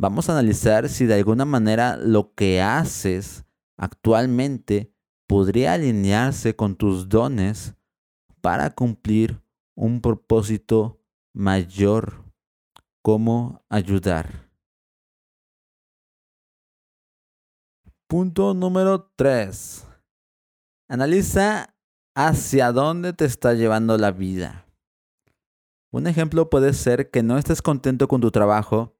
Vamos 0.00 0.28
a 0.28 0.32
analizar 0.32 0.88
si 0.88 1.06
de 1.06 1.14
alguna 1.14 1.44
manera 1.44 1.96
lo 1.96 2.32
que 2.32 2.62
haces 2.62 3.44
actualmente 3.76 4.94
podría 5.26 5.72
alinearse 5.72 6.54
con 6.54 6.76
tus 6.76 7.08
dones 7.08 7.74
para 8.40 8.70
cumplir 8.70 9.42
un 9.74 10.00
propósito 10.00 11.02
mayor 11.34 12.24
como 13.02 13.64
ayudar. 13.68 14.48
Punto 18.06 18.54
número 18.54 19.10
3. 19.16 19.84
Analiza 20.88 21.74
hacia 22.14 22.70
dónde 22.70 23.14
te 23.14 23.24
está 23.24 23.52
llevando 23.54 23.98
la 23.98 24.12
vida. 24.12 24.64
Un 25.90 26.06
ejemplo 26.06 26.48
puede 26.48 26.72
ser 26.72 27.10
que 27.10 27.24
no 27.24 27.36
estés 27.36 27.62
contento 27.62 28.06
con 28.06 28.20
tu 28.20 28.30
trabajo, 28.30 28.97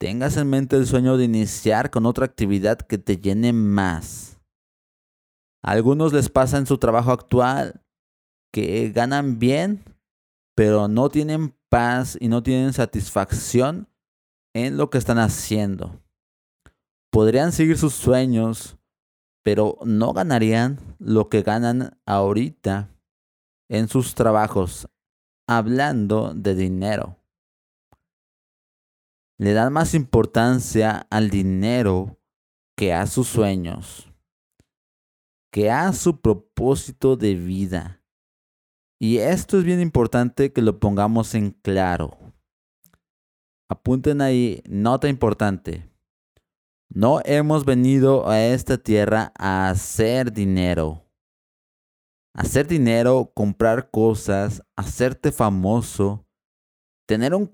tengas 0.00 0.36
en 0.36 0.50
mente 0.50 0.76
el 0.76 0.86
sueño 0.86 1.16
de 1.16 1.24
iniciar 1.24 1.90
con 1.90 2.06
otra 2.06 2.24
actividad 2.24 2.78
que 2.78 2.98
te 2.98 3.18
llene 3.18 3.52
más. 3.52 4.40
A 5.62 5.72
algunos 5.72 6.12
les 6.12 6.28
pasa 6.28 6.58
en 6.58 6.66
su 6.66 6.78
trabajo 6.78 7.12
actual 7.12 7.82
que 8.52 8.90
ganan 8.90 9.38
bien, 9.38 9.84
pero 10.56 10.88
no 10.88 11.08
tienen 11.10 11.54
paz 11.68 12.16
y 12.20 12.28
no 12.28 12.42
tienen 12.42 12.72
satisfacción 12.72 13.88
en 14.54 14.76
lo 14.76 14.90
que 14.90 14.98
están 14.98 15.18
haciendo 15.18 16.00
podrían 17.10 17.52
seguir 17.52 17.76
sus 17.76 17.94
sueños, 17.94 18.78
pero 19.42 19.78
no 19.84 20.12
ganarían 20.12 20.78
lo 20.98 21.28
que 21.28 21.42
ganan 21.42 21.98
ahorita 22.06 22.88
en 23.68 23.88
sus 23.88 24.14
trabajos, 24.14 24.88
hablando 25.46 26.32
de 26.34 26.54
dinero. 26.54 27.16
Le 29.40 29.54
dan 29.54 29.72
más 29.72 29.94
importancia 29.94 31.06
al 31.08 31.30
dinero 31.30 32.20
que 32.76 32.92
a 32.92 33.06
sus 33.06 33.26
sueños, 33.26 34.12
que 35.50 35.70
a 35.70 35.94
su 35.94 36.20
propósito 36.20 37.16
de 37.16 37.36
vida. 37.36 38.04
Y 39.00 39.16
esto 39.16 39.56
es 39.56 39.64
bien 39.64 39.80
importante 39.80 40.52
que 40.52 40.60
lo 40.60 40.78
pongamos 40.78 41.34
en 41.34 41.52
claro. 41.52 42.18
Apunten 43.70 44.20
ahí, 44.20 44.62
nota 44.68 45.08
importante. 45.08 45.90
No 46.90 47.22
hemos 47.24 47.64
venido 47.64 48.28
a 48.28 48.42
esta 48.42 48.76
tierra 48.76 49.32
a 49.38 49.70
hacer 49.70 50.34
dinero. 50.34 51.08
Hacer 52.34 52.66
dinero, 52.66 53.32
comprar 53.34 53.90
cosas, 53.90 54.62
hacerte 54.76 55.32
famoso, 55.32 56.26
tener 57.06 57.34
un 57.34 57.46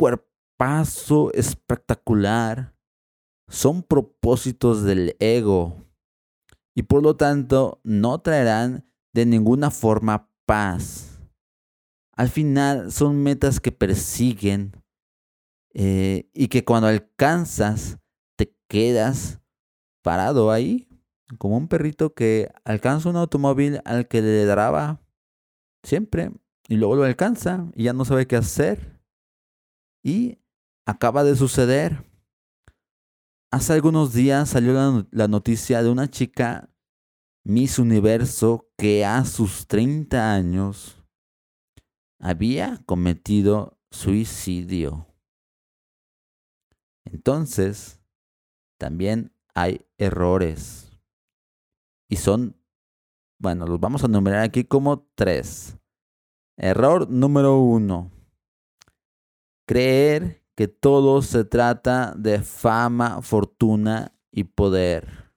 cuerpazo 0.57 1.33
espectacular, 1.35 2.75
son 3.49 3.83
propósitos 3.83 4.83
del 4.83 5.17
ego 5.21 5.85
y 6.75 6.83
por 6.83 7.03
lo 7.03 7.17
tanto 7.17 7.81
no 7.85 8.21
traerán 8.21 8.91
de 9.15 9.27
ninguna 9.27 9.71
forma 9.71 10.31
paz. 10.47 11.21
Al 12.13 12.29
final 12.29 12.91
son 12.91 13.23
metas 13.23 13.61
que 13.61 13.73
persiguen 13.73 14.73
eh, 15.75 16.31
y 16.33 16.49
que 16.49 16.65
cuando 16.65 16.89
alcanzas 16.89 17.99
quedas 18.69 19.41
parado 20.03 20.51
ahí, 20.51 20.89
como 21.39 21.57
un 21.57 21.69
perrito 21.69 22.15
que 22.15 22.51
alcanza 22.65 23.09
un 23.09 23.17
automóvil 23.17 23.81
al 23.85 24.09
que 24.09 24.23
le 24.23 24.45
daraba 24.45 25.01
siempre 25.85 26.33
y 26.69 26.77
luego 26.77 26.97
lo 26.97 27.05
alcanza 27.05 27.71
y 27.75 27.85
ya 27.85 27.93
no 27.93 28.05
sabe 28.05 28.27
qué 28.27 28.35
hacer. 28.35 29.01
Y 30.03 30.39
acaba 30.87 31.25
de 31.25 31.37
suceder. 31.37 32.05
Hace 33.51 33.75
algunos 33.75 34.13
días 34.13 34.51
salió 34.51 35.07
la, 35.11 35.29
noticia 35.29 35.83
de 35.83 35.91
una 35.91 36.09
chica 36.09 36.71
Miss 37.45 37.79
Universo 37.79 38.71
que 38.77 39.05
a 39.05 39.25
sus 39.25 39.67
30 39.67 40.35
años 40.35 41.05
había 42.19 42.83
cometido 42.87 43.79
suicidio. 43.91 45.07
Entonces, 47.05 48.01
también 48.79 49.33
hay 49.55 49.87
errores. 49.97 50.91
Y 52.09 52.17
son, 52.17 52.57
bueno, 53.39 53.67
los 53.67 53.81
vamos 53.81 54.05
a 54.05 54.09
numerar 54.09 54.43
aquí 54.43 54.65
como 54.65 55.09
tres. 55.15 55.79
Error 56.57 57.09
número 57.09 57.59
uno. 57.61 58.11
Creer 59.67 60.36
que 60.57 60.69
todo 60.69 61.21
se 61.21 61.45
trata 61.45 62.15
de 62.17 62.41
fama, 62.41 63.21
fortuna 63.21 64.13
y 64.33 64.45
poder. 64.45 65.31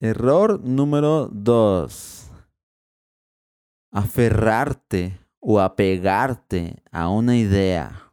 Error 0.00 0.60
número 0.60 1.28
dos. 1.32 2.30
Aferrarte 3.90 5.18
o 5.40 5.60
apegarte 5.60 6.82
a 6.92 7.08
una 7.08 7.38
idea. 7.38 8.12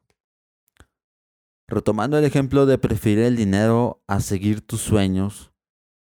Retomando 1.68 2.18
el 2.18 2.24
ejemplo 2.24 2.66
de 2.66 2.78
preferir 2.78 3.20
el 3.20 3.36
dinero 3.36 4.02
a 4.08 4.22
seguir 4.22 4.62
tus 4.62 4.80
sueños, 4.80 5.52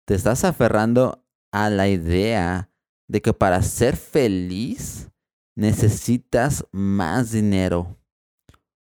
te 0.06 0.14
estás 0.14 0.44
aferrando 0.44 1.24
a 1.50 1.70
la 1.70 1.88
idea 1.88 2.70
de 3.08 3.22
que 3.22 3.32
para 3.32 3.62
ser 3.62 3.96
feliz 3.96 5.10
necesitas 5.56 6.66
más 6.72 7.32
dinero 7.32 8.01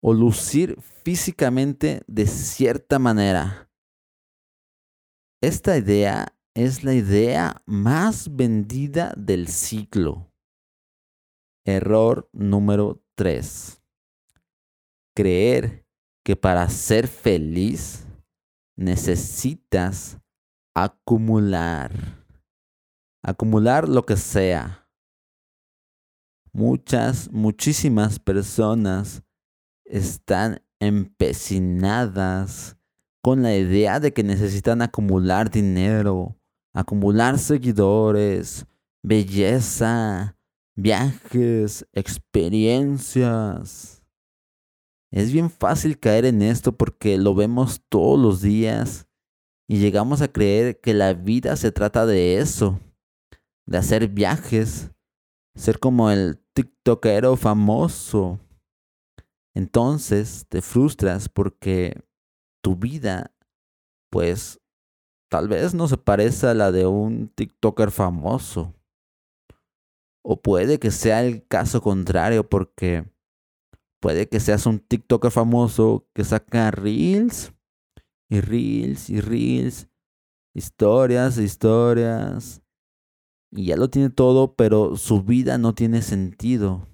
o 0.06 0.14
lucir 0.14 0.80
físicamente 0.82 2.04
de 2.08 2.28
cierta 2.28 3.00
manera. 3.00 3.72
Esta 5.42 5.78
idea 5.78 6.36
es 6.54 6.84
la 6.84 6.94
idea 6.94 7.62
más 7.66 8.36
vendida 8.36 9.14
del 9.16 9.48
siglo. 9.48 10.30
Error 11.66 12.30
número 12.34 13.02
3. 13.16 13.82
Creer 15.16 15.88
que 16.26 16.36
para 16.36 16.68
ser 16.68 17.08
feliz 17.08 18.06
necesitas 18.76 20.20
acumular. 20.76 21.94
Acumular 23.24 23.88
lo 23.88 24.06
que 24.06 24.18
sea. 24.18 24.90
Muchas, 26.52 27.32
muchísimas 27.32 28.20
personas 28.20 29.24
están 29.94 30.62
empecinadas 30.80 32.78
con 33.22 33.44
la 33.44 33.56
idea 33.56 34.00
de 34.00 34.12
que 34.12 34.24
necesitan 34.24 34.82
acumular 34.82 35.52
dinero, 35.52 36.36
acumular 36.74 37.38
seguidores, 37.38 38.66
belleza, 39.04 40.36
viajes, 40.76 41.86
experiencias. 41.94 44.04
Es 45.12 45.32
bien 45.32 45.52
fácil 45.52 46.00
caer 46.00 46.26
en 46.26 46.42
esto 46.42 46.76
porque 46.76 47.20
lo 47.20 47.36
vemos 47.36 47.84
todos 47.88 48.20
los 48.20 48.42
días 48.42 49.08
y 49.70 49.78
llegamos 49.78 50.24
a 50.24 50.28
creer 50.28 50.82
que 50.82 50.96
la 50.96 51.14
vida 51.14 51.56
se 51.56 51.72
trata 51.72 52.08
de 52.08 52.40
eso, 52.40 52.80
de 53.68 53.78
hacer 53.78 54.08
viajes, 54.08 54.90
ser 55.54 55.78
como 55.78 56.10
el 56.10 56.40
TikTokero 56.56 57.38
famoso. 57.38 58.40
Entonces 59.56 60.46
te 60.50 60.62
frustras 60.62 61.30
porque 61.30 62.02
tu 62.62 62.76
vida, 62.76 63.34
pues, 64.10 64.60
tal 65.30 65.48
vez 65.48 65.74
no 65.74 65.88
se 65.88 65.98
parece 65.98 66.48
a 66.48 66.54
la 66.54 66.72
de 66.72 66.88
un 66.88 67.30
TikToker 67.30 67.92
famoso. 67.92 68.74
O 70.24 70.42
puede 70.42 70.80
que 70.80 70.92
sea 70.92 71.24
el 71.24 71.46
caso 71.48 71.82
contrario 71.82 72.48
porque 72.48 73.14
Puede 74.04 74.28
que 74.28 74.42
seas 74.42 74.66
un 74.66 74.80
TikToker 74.80 75.32
famoso 75.32 76.10
que 76.14 76.26
saca 76.26 76.72
reels 76.72 77.54
y 78.30 78.42
reels 78.42 79.10
y 79.10 79.22
reels, 79.22 79.88
historias, 80.54 81.38
historias. 81.38 82.62
Y 83.50 83.68
ya 83.68 83.78
lo 83.78 83.90
tiene 83.90 84.10
todo, 84.10 84.56
pero 84.58 84.98
su 84.98 85.24
vida 85.24 85.58
no 85.58 85.74
tiene 85.74 86.02
sentido. 86.02 86.86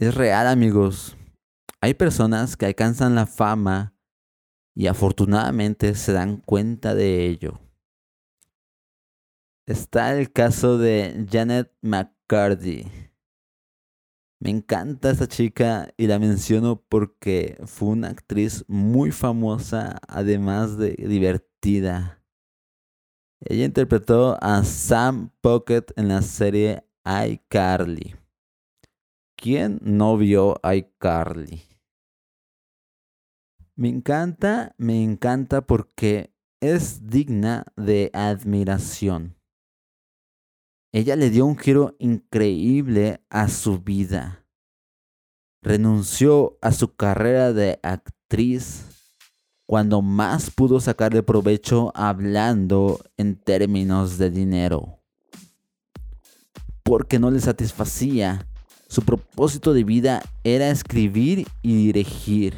Es 0.00 0.12
real, 0.16 0.48
amigos. 0.48 1.16
Hay 1.80 1.94
personas 1.94 2.56
que 2.56 2.66
alcanzan 2.66 3.14
la 3.14 3.26
fama 3.26 3.94
y 4.74 4.88
afortunadamente 4.88 5.94
se 5.94 6.12
dan 6.12 6.38
cuenta 6.38 6.96
de 6.96 7.26
ello. 7.26 7.60
Está 9.68 10.18
el 10.18 10.32
caso 10.32 10.78
de 10.78 11.26
Janet 11.30 11.72
McCarthy. 11.80 12.90
Me 14.40 14.50
encanta 14.50 15.10
esta 15.10 15.28
chica 15.28 15.94
y 15.96 16.08
la 16.08 16.18
menciono 16.18 16.82
porque 16.88 17.56
fue 17.64 17.90
una 17.90 18.08
actriz 18.08 18.64
muy 18.66 19.12
famosa, 19.12 20.00
además 20.08 20.76
de 20.76 20.96
divertida. 20.96 22.20
Ella 23.40 23.64
interpretó 23.64 24.36
a 24.42 24.64
Sam 24.64 25.30
Pocket 25.40 25.84
en 25.94 26.08
la 26.08 26.20
serie 26.20 26.84
iCarly. 27.04 28.23
¿Quién 29.44 29.78
no 29.82 30.16
vio 30.16 30.58
iCarly? 30.64 31.62
Me 33.76 33.90
encanta, 33.90 34.74
me 34.78 35.04
encanta 35.04 35.66
porque 35.66 36.32
es 36.60 37.10
digna 37.10 37.66
de 37.76 38.10
admiración. 38.14 39.36
Ella 40.92 41.14
le 41.16 41.28
dio 41.28 41.44
un 41.44 41.58
giro 41.58 41.94
increíble 41.98 43.22
a 43.28 43.50
su 43.50 43.80
vida. 43.80 44.46
Renunció 45.60 46.56
a 46.62 46.72
su 46.72 46.94
carrera 46.96 47.52
de 47.52 47.80
actriz 47.82 48.86
cuando 49.66 50.00
más 50.00 50.50
pudo 50.50 50.80
sacarle 50.80 51.22
provecho 51.22 51.92
hablando 51.94 52.98
en 53.18 53.36
términos 53.36 54.16
de 54.16 54.30
dinero. 54.30 55.02
Porque 56.82 57.18
no 57.18 57.30
le 57.30 57.40
satisfacía. 57.40 58.48
Su 58.88 59.02
propósito 59.02 59.72
de 59.72 59.84
vida 59.84 60.22
era 60.44 60.70
escribir 60.70 61.46
y 61.62 61.86
dirigir. 61.86 62.54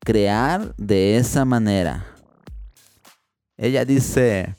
Crear 0.00 0.74
de 0.76 1.16
esa 1.16 1.44
manera. 1.44 2.06
Ella 3.56 3.84
dice, 3.84 4.54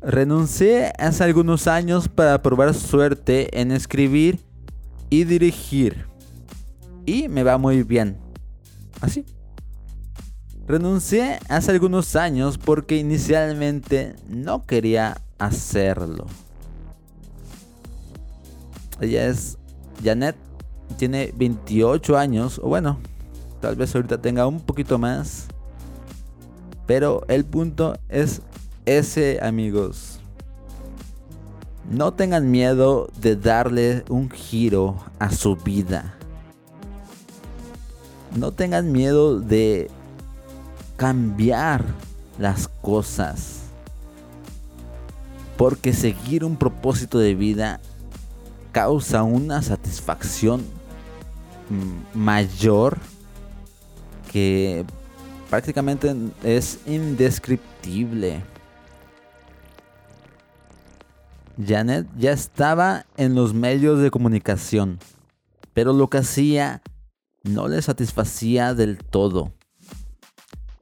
Renuncié 0.00 0.92
hace 0.98 1.24
algunos 1.24 1.66
años 1.66 2.08
para 2.08 2.40
probar 2.40 2.72
suerte 2.72 3.60
en 3.60 3.70
escribir 3.70 4.40
y 5.10 5.24
dirigir. 5.24 6.06
Y 7.04 7.28
me 7.28 7.42
va 7.42 7.58
muy 7.58 7.82
bien. 7.82 8.16
Así. 9.02 9.26
Renuncié 10.66 11.38
hace 11.48 11.72
algunos 11.72 12.16
años 12.16 12.56
porque 12.56 12.96
inicialmente 12.96 14.14
no 14.28 14.64
quería 14.64 15.20
hacerlo. 15.38 16.26
Ella 19.00 19.26
es 19.26 19.58
Janet, 20.04 20.36
tiene 20.96 21.32
28 21.36 22.18
años, 22.18 22.60
o 22.62 22.68
bueno, 22.68 22.98
tal 23.60 23.76
vez 23.76 23.94
ahorita 23.94 24.20
tenga 24.20 24.46
un 24.46 24.60
poquito 24.60 24.98
más. 24.98 25.46
Pero 26.86 27.24
el 27.28 27.44
punto 27.44 27.96
es 28.08 28.42
ese, 28.84 29.38
amigos. 29.42 30.18
No 31.88 32.12
tengan 32.12 32.50
miedo 32.50 33.08
de 33.20 33.36
darle 33.36 34.04
un 34.08 34.30
giro 34.30 34.96
a 35.18 35.30
su 35.30 35.56
vida. 35.56 36.14
No 38.36 38.52
tengan 38.52 38.92
miedo 38.92 39.40
de 39.40 39.90
cambiar 40.96 41.84
las 42.38 42.68
cosas. 42.68 43.60
Porque 45.56 45.92
seguir 45.92 46.44
un 46.44 46.56
propósito 46.56 47.18
de 47.18 47.34
vida 47.34 47.80
causa 48.72 49.22
una 49.22 49.62
satisfacción 49.62 50.64
mayor 52.14 52.98
que 54.30 54.84
prácticamente 55.48 56.14
es 56.42 56.78
indescriptible. 56.86 58.42
Janet 61.66 62.06
ya 62.16 62.32
estaba 62.32 63.06
en 63.16 63.34
los 63.34 63.52
medios 63.52 64.00
de 64.00 64.10
comunicación, 64.10 64.98
pero 65.74 65.92
lo 65.92 66.08
que 66.08 66.18
hacía 66.18 66.82
no 67.42 67.68
le 67.68 67.82
satisfacía 67.82 68.74
del 68.74 68.98
todo. 68.98 69.52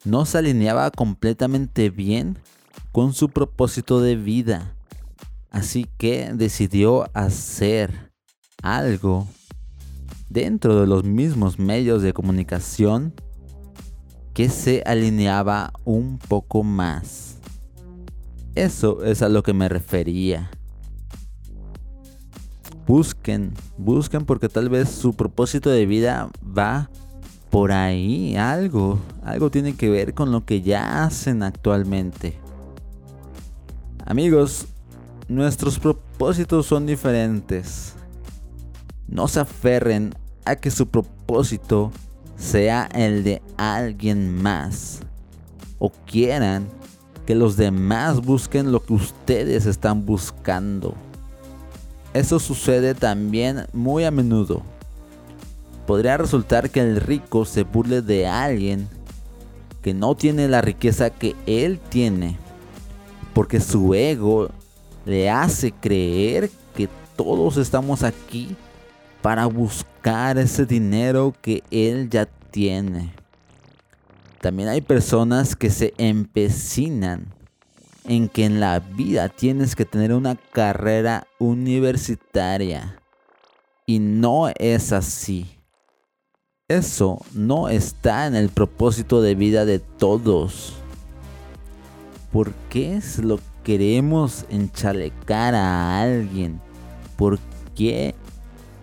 No 0.04 0.24
se 0.24 0.38
alineaba 0.38 0.90
completamente 0.90 1.90
bien 1.90 2.38
con 2.92 3.12
su 3.12 3.28
propósito 3.28 4.00
de 4.00 4.16
vida. 4.16 4.74
Así 5.58 5.88
que 5.98 6.30
decidió 6.34 7.10
hacer 7.14 8.12
algo 8.62 9.26
dentro 10.30 10.80
de 10.80 10.86
los 10.86 11.02
mismos 11.02 11.58
medios 11.58 12.00
de 12.00 12.12
comunicación 12.12 13.12
que 14.34 14.50
se 14.50 14.84
alineaba 14.86 15.72
un 15.84 16.18
poco 16.18 16.62
más. 16.62 17.38
Eso 18.54 19.02
es 19.02 19.20
a 19.20 19.28
lo 19.28 19.42
que 19.42 19.52
me 19.52 19.68
refería 19.68 20.48
busquen, 22.86 23.52
busquen 23.76 24.24
porque 24.24 24.48
tal 24.48 24.68
vez 24.68 24.88
su 24.88 25.12
propósito 25.14 25.70
de 25.70 25.86
vida 25.86 26.30
va 26.56 26.88
por 27.50 27.72
ahí, 27.72 28.36
algo, 28.36 29.00
algo 29.24 29.50
tiene 29.50 29.74
que 29.74 29.90
ver 29.90 30.14
con 30.14 30.30
lo 30.30 30.44
que 30.44 30.62
ya 30.62 31.02
hacen 31.04 31.42
actualmente. 31.42 32.38
Amigos, 34.06 34.68
nuestros 35.28 35.78
propósitos 35.78 36.66
son 36.66 36.86
diferentes. 36.86 37.94
No 39.06 39.28
se 39.28 39.40
aferren 39.40 40.14
a 40.44 40.56
que 40.56 40.70
su 40.70 40.88
propósito 40.88 41.92
sea 42.36 42.88
el 42.94 43.24
de 43.24 43.42
alguien 43.56 44.34
más. 44.34 45.00
O 45.78 45.92
quieran 46.06 46.66
que 47.26 47.34
los 47.34 47.56
demás 47.56 48.22
busquen 48.22 48.72
lo 48.72 48.82
que 48.82 48.94
ustedes 48.94 49.66
están 49.66 50.06
buscando. 50.06 50.94
Eso 52.14 52.38
sucede 52.38 52.94
también 52.94 53.66
muy 53.74 54.04
a 54.04 54.10
menudo. 54.10 54.62
Podría 55.86 56.16
resultar 56.16 56.70
que 56.70 56.80
el 56.80 57.00
rico 57.00 57.44
se 57.44 57.64
burle 57.64 58.00
de 58.00 58.26
alguien 58.26 58.88
que 59.82 59.92
no 59.94 60.16
tiene 60.16 60.48
la 60.48 60.62
riqueza 60.62 61.10
que 61.10 61.36
él 61.46 61.78
tiene, 61.88 62.36
porque 63.34 63.60
su 63.60 63.94
ego 63.94 64.50
le 65.08 65.30
hace 65.30 65.72
creer 65.72 66.50
que 66.76 66.86
todos 67.16 67.56
estamos 67.56 68.02
aquí 68.02 68.54
para 69.22 69.46
buscar 69.46 70.36
ese 70.36 70.66
dinero 70.66 71.34
que 71.40 71.62
él 71.70 72.10
ya 72.10 72.26
tiene. 72.26 73.14
También 74.42 74.68
hay 74.68 74.82
personas 74.82 75.56
que 75.56 75.70
se 75.70 75.94
empecinan 75.96 77.26
en 78.04 78.28
que 78.28 78.44
en 78.44 78.60
la 78.60 78.80
vida 78.80 79.30
tienes 79.30 79.74
que 79.74 79.86
tener 79.86 80.12
una 80.12 80.36
carrera 80.36 81.26
universitaria. 81.38 83.00
Y 83.86 83.98
no 84.00 84.50
es 84.58 84.92
así. 84.92 85.46
Eso 86.68 87.24
no 87.32 87.70
está 87.70 88.26
en 88.26 88.34
el 88.34 88.50
propósito 88.50 89.22
de 89.22 89.34
vida 89.34 89.64
de 89.64 89.78
todos. 89.78 90.74
¿Por 92.30 92.52
qué 92.68 93.00
se 93.00 93.22
lo 93.22 93.40
queremos 93.68 94.46
enchalecar 94.48 95.54
a 95.54 96.00
alguien? 96.00 96.58
¿Por 97.18 97.38
qué 97.76 98.14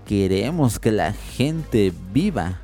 queremos 0.05 0.77
que 0.77 0.91
la 0.91 1.11
gente 1.11 1.91
viva 2.13 2.61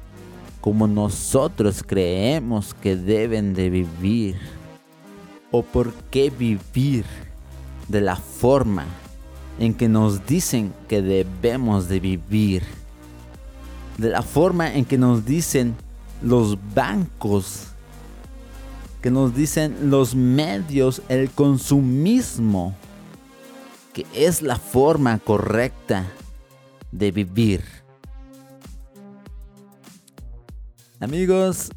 como 0.62 0.86
nosotros 0.86 1.84
creemos 1.84 2.76
que 2.76 2.96
deben 2.96 3.56
de 3.56 3.72
vivir? 3.72 4.62
o 5.52 5.64
por 5.64 5.94
qué 6.10 6.30
vivir 6.30 7.06
de 7.90 8.02
la 8.02 8.16
forma 8.16 8.86
en 9.60 9.74
que 9.74 9.90
nos 9.90 10.26
dicen 10.26 10.74
que 10.88 11.02
debemos 11.02 11.90
de 11.90 12.00
vivir. 12.00 12.64
De 13.98 14.10
la 14.10 14.22
forma 14.22 14.74
en 14.74 14.86
que 14.86 14.98
nos 14.98 15.26
dicen 15.26 15.76
los 16.22 16.58
bancos, 16.74 17.68
que 19.02 19.12
nos 19.12 19.36
dicen 19.36 19.90
los 19.90 20.16
medios, 20.16 21.02
el 21.10 21.30
consumismo, 21.32 22.76
que 23.94 24.06
es 24.14 24.42
la 24.42 24.58
forma 24.58 25.18
correcta 25.20 26.06
de 26.92 27.12
vivir. 27.12 27.64
Amigos, 31.00 31.72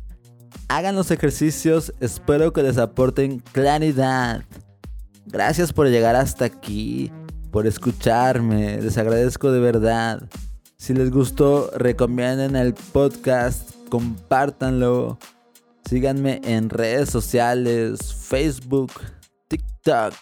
hagan 0.69 0.95
los 0.95 1.11
ejercicios, 1.11 1.95
espero 2.01 2.53
que 2.53 2.63
les 2.63 2.77
aporten 2.77 3.39
claridad. 3.53 4.45
Gracias 5.25 5.73
por 5.73 5.89
llegar 5.89 6.15
hasta 6.15 6.45
aquí, 6.45 7.11
por 7.51 7.67
escucharme, 7.67 8.83
les 8.83 8.99
agradezco 8.99 9.51
de 9.51 9.61
verdad. 9.61 10.29
Si 10.77 10.93
les 10.93 11.11
gustó, 11.11 11.71
recomienden 11.75 12.55
el 12.55 12.75
podcast, 12.75 13.71
compártanlo. 13.89 15.19
Síganme 15.89 16.41
en 16.45 16.71
redes 16.71 17.11
sociales, 17.11 18.15
Facebook, 18.15 18.91
TikTok. 19.49 20.15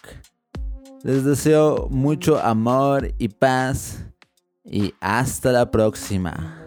Les 1.03 1.23
deseo 1.23 1.87
mucho 1.89 2.39
amor 2.39 3.13
y 3.17 3.29
paz 3.29 3.99
y 4.65 4.93
hasta 4.99 5.51
la 5.51 5.71
próxima. 5.71 6.62